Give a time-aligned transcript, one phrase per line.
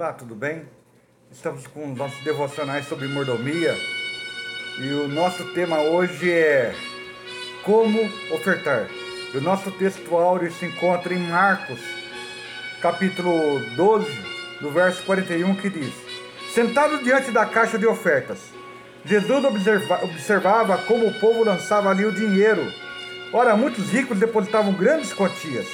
[0.00, 0.62] Olá, tudo bem?
[1.30, 3.76] Estamos com nossos devocionais sobre mordomia
[4.78, 6.74] e o nosso tema hoje é
[7.62, 8.00] como
[8.32, 8.88] ofertar.
[9.34, 11.78] E o nosso texto áureo se encontra em Marcos,
[12.80, 14.08] capítulo 12,
[14.62, 15.92] no verso 41, que diz:
[16.54, 18.38] Sentado diante da caixa de ofertas,
[19.04, 22.72] Jesus observa, observava como o povo lançava ali o dinheiro.
[23.34, 25.68] Ora, muitos ricos depositavam grandes quantias.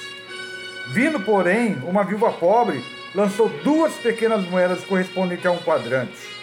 [0.88, 2.82] Vindo, porém, uma viúva pobre,
[3.15, 6.37] lançou duas pequenas moedas correspondentes a um quadrante.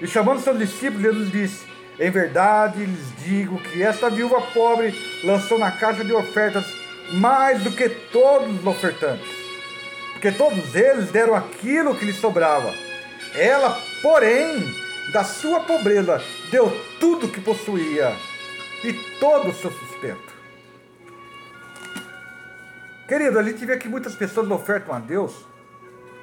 [0.00, 1.66] E chamando seus discípulos, Jesus disse:
[1.98, 6.64] Em verdade lhes digo que esta viúva pobre lançou na caixa de ofertas
[7.12, 9.28] mais do que todos os ofertantes,
[10.12, 12.72] porque todos eles deram aquilo que lhes sobrava.
[13.34, 14.62] Ela, porém,
[15.12, 18.14] da sua pobreza, deu tudo o que possuía
[18.84, 20.38] e todo o seu sustento.
[23.08, 25.47] Querido, a gente vê que muitas pessoas ofertam a Deus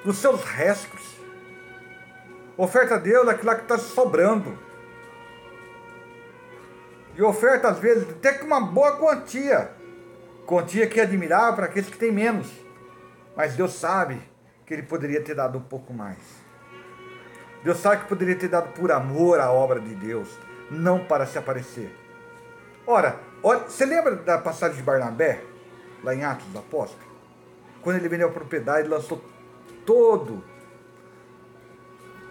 [0.06, 1.02] dos seus restos.
[2.56, 4.58] Oferta a Deus aquilo que está sobrando.
[7.16, 9.72] E oferta, às vezes, até com uma boa quantia.
[10.46, 12.50] Quantia que é admirável para aqueles que têm menos.
[13.36, 14.22] Mas Deus sabe
[14.66, 16.20] que Ele poderia ter dado um pouco mais.
[17.64, 20.30] Deus sabe que poderia ter dado por amor à obra de Deus,
[20.70, 21.92] não para se aparecer.
[22.86, 25.42] Ora, olha, você lembra da passagem de Barnabé,
[26.04, 27.04] lá em Atos dos Apóstolos?
[27.82, 29.20] Quando ele vendeu a propriedade, lançou
[29.86, 30.44] todo,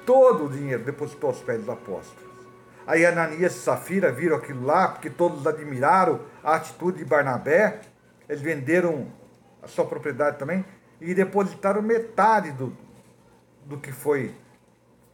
[0.05, 2.25] todo o dinheiro, depositou aos pés dos apóstolos.
[2.87, 7.81] Aí Ananias e Safira viram aquilo lá, porque todos admiraram a atitude de Barnabé.
[8.29, 9.07] Eles venderam
[9.63, 10.65] a sua propriedade também
[11.01, 12.77] e depositaram metade do,
[13.65, 14.35] do que foi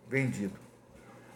[0.09, 0.55] vendido.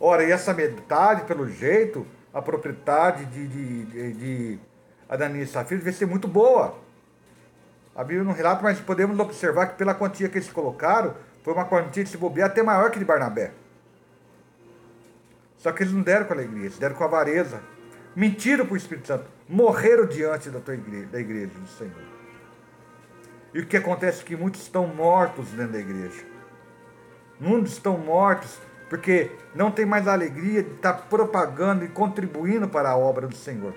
[0.00, 4.60] Ora, e essa metade, pelo jeito, a propriedade de, de, de, de
[5.08, 6.76] Ananias e Safira devia ser muito boa.
[7.94, 11.64] A Bíblia não relata, mas podemos observar que pela quantia que eles colocaram, foi uma
[11.64, 13.52] quantia de se bobear até maior que de Barnabé.
[15.58, 17.60] Só que eles não deram com alegria, eles deram com avareza.
[18.14, 19.24] Mentiram para o Espírito Santo.
[19.48, 22.14] Morreram diante da, tua igreja, da igreja do Senhor.
[23.52, 26.24] E o que acontece é que muitos estão mortos dentro da igreja.
[27.38, 32.90] Muitos estão mortos porque não tem mais a alegria de estar propagando e contribuindo para
[32.90, 33.74] a obra do Senhor.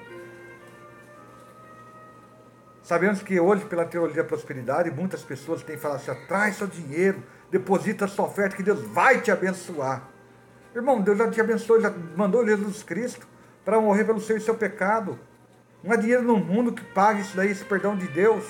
[2.87, 7.21] Sabemos que hoje, pela teologia da prosperidade, muitas pessoas têm falado assim: traz seu dinheiro,
[7.51, 10.03] deposita sua oferta, que Deus vai te abençoar.
[10.73, 13.27] Irmão, Deus já te abençoou, já mandou Jesus Cristo
[13.65, 15.19] para morrer pelo seu e seu pecado.
[15.83, 18.45] Não há dinheiro no mundo que pague isso daí, esse perdão de Deus.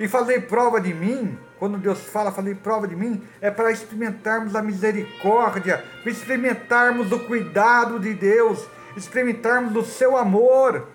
[0.00, 4.56] E fazer prova de mim, quando Deus fala, fazer prova de mim, é para experimentarmos
[4.56, 8.66] a misericórdia, experimentarmos o cuidado de Deus,
[8.96, 10.93] experimentarmos o seu amor.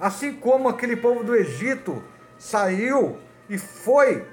[0.00, 2.02] Assim como aquele povo do Egito
[2.38, 4.24] saiu e foi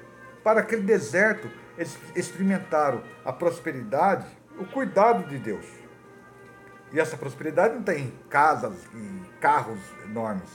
[0.44, 4.26] para aquele deserto, eles experimentaram a prosperidade,
[4.58, 5.66] o cuidado de Deus.
[6.92, 10.48] E essa prosperidade não tem casas e carros enormes.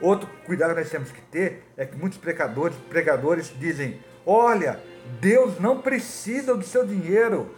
[0.00, 4.80] Outro cuidado que nós temos que ter é que muitos pregadores, pregadores dizem: olha,
[5.20, 7.54] Deus não precisa do seu dinheiro.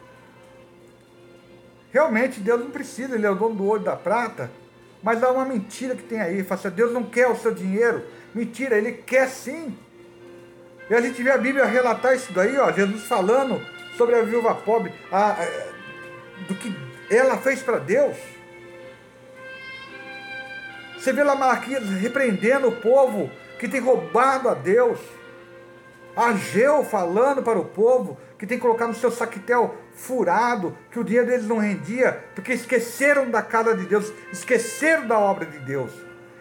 [1.91, 4.51] Realmente Deus não precisa, Ele é o dono do e da prata.
[5.03, 6.45] Mas há uma mentira que tem aí.
[6.45, 8.05] Fala assim, Deus não quer o seu dinheiro.
[8.35, 9.77] Mentira, Ele quer sim.
[10.89, 13.61] E a gente vê a Bíblia relatar isso daí, ó, Jesus falando
[13.97, 15.47] sobre a viúva pobre, a, a,
[16.47, 16.75] do que
[17.11, 18.17] ela fez para Deus.
[20.99, 25.01] Você vê lá Malaquias repreendendo o povo que tem roubado a Deus.
[26.15, 31.05] Ageu falando para o povo que tem que colocar no seu saquetel furado, que o
[31.05, 35.93] dinheiro deles não rendia, porque esqueceram da casa de Deus, esqueceram da obra de Deus.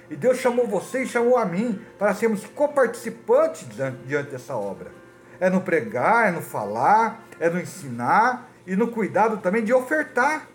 [0.09, 3.65] E Deus chamou você e chamou a mim para sermos coparticipantes
[4.05, 4.91] diante dessa obra.
[5.39, 10.47] É no pregar, é no falar, é no ensinar e no cuidado também de ofertar.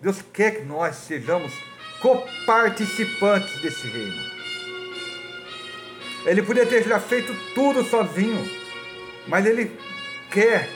[0.00, 1.52] Deus quer que nós sejamos
[2.00, 4.37] coparticipantes desse reino.
[6.28, 8.46] Ele podia ter já feito tudo sozinho,
[9.26, 9.72] mas ele
[10.30, 10.68] quer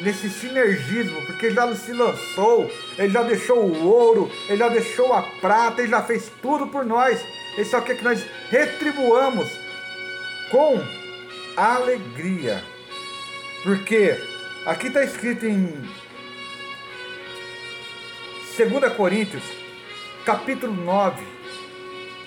[0.00, 5.14] nesse sinergismo, porque ele já se lançou, ele já deixou o ouro, ele já deixou
[5.14, 7.18] a prata, ele já fez tudo por nós.
[7.56, 9.48] Ele só quer que nós retribuamos
[10.50, 10.78] com
[11.56, 12.62] alegria.
[13.62, 14.14] Porque
[14.66, 15.88] aqui está escrito em
[18.58, 19.42] 2 Coríntios,
[20.26, 21.22] capítulo 9,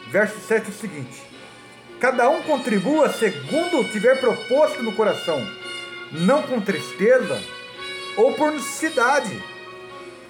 [0.09, 1.34] verso 7 o seguinte:
[1.99, 5.39] Cada um contribua segundo tiver proposto no coração,
[6.11, 7.41] não com tristeza
[8.17, 9.41] ou por necessidade,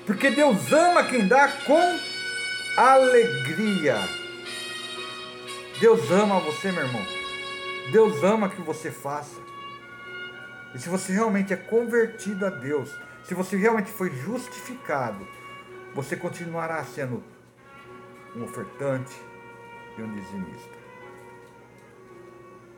[0.05, 1.99] porque Deus ama quem dá com
[2.77, 3.97] alegria.
[5.79, 7.05] Deus ama você, meu irmão.
[7.91, 9.41] Deus ama que você faça.
[10.73, 12.89] E se você realmente é convertido a Deus,
[13.23, 15.27] se você realmente foi justificado,
[15.93, 17.23] você continuará sendo
[18.35, 19.15] um ofertante
[19.97, 20.84] e um dizimista.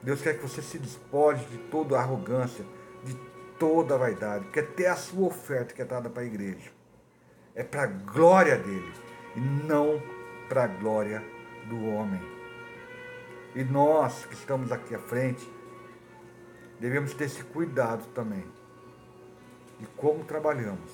[0.03, 2.65] Deus quer que você se despoje de toda a arrogância,
[3.03, 3.15] de
[3.59, 6.77] toda a vaidade, que até a sua oferta que é dada para a igreja
[7.57, 8.93] é para a glória dele
[9.35, 9.99] e não
[10.47, 11.23] para a glória
[11.67, 12.21] do homem.
[13.55, 15.51] E nós que estamos aqui à frente,
[16.79, 18.45] devemos ter esse cuidado também
[19.79, 20.91] de como trabalhamos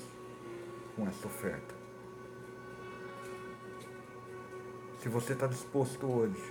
[0.95, 1.75] com essa oferta.
[5.01, 6.41] Se você está disposto hoje,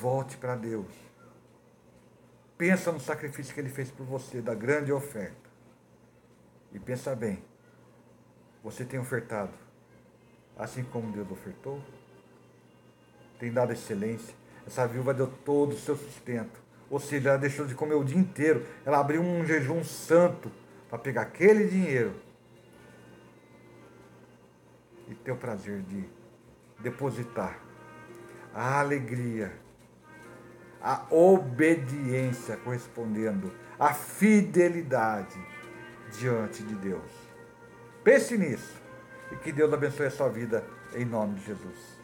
[0.00, 0.92] volte para Deus.
[2.56, 5.48] Pensa no sacrifício que Ele fez por você, da grande oferta.
[6.72, 7.42] E pensa bem,
[8.62, 9.52] você tem ofertado
[10.58, 11.80] assim como Deus ofertou?
[13.38, 14.34] Tem dado excelência?
[14.66, 16.60] Essa viúva deu todo o seu sustento.
[16.90, 18.66] Ou seja, ela deixou de comer o dia inteiro.
[18.84, 20.50] Ela abriu um jejum santo
[20.88, 22.14] para pegar aquele dinheiro
[25.06, 26.04] e ter o prazer de
[26.80, 27.58] depositar
[28.52, 29.52] a alegria,
[30.82, 35.38] a obediência correspondendo, a fidelidade
[36.18, 37.10] diante de Deus.
[38.02, 38.74] Pense nisso
[39.32, 40.64] e que Deus abençoe a sua vida
[40.94, 41.97] em nome de Jesus.